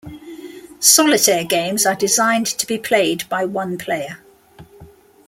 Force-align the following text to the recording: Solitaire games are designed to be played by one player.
Solitaire 0.79 1.43
games 1.43 1.85
are 1.85 1.93
designed 1.93 2.47
to 2.47 2.65
be 2.65 2.79
played 2.79 3.29
by 3.29 3.45
one 3.45 3.77
player. 3.77 4.17